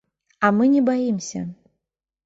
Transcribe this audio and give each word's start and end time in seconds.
А 0.47 0.51
мы 0.61 0.71
не 0.73 0.81
баімся. 0.89 1.47